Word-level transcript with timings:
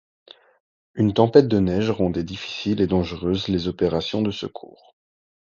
Une 0.95 1.13
tempête 1.13 1.47
de 1.47 1.59
neige 1.59 1.91
rendait 1.91 2.23
difficiles 2.23 2.81
et 2.81 2.87
dangereuses 2.87 3.47
les 3.49 3.67
opérations 3.67 4.23
de 4.23 4.31
secours. 4.31 4.95